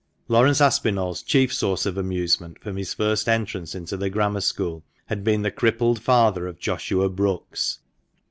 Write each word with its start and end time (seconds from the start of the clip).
Laurence 0.27 0.59
Aspinall's 0.59 1.21
chief 1.21 1.53
source 1.53 1.85
of 1.85 1.95
amusement 1.95 2.59
from 2.59 2.75
his 2.75 2.91
first 2.91 3.29
entrance 3.29 3.75
into 3.75 3.95
the 3.95 4.09
Grammar 4.09 4.41
School 4.41 4.83
had 5.05 5.23
been 5.23 5.43
the 5.43 5.51
crippled 5.51 6.01
father 6.01 6.47
of 6.47 6.57
Joshua 6.57 7.07
Brookes. 7.07 7.77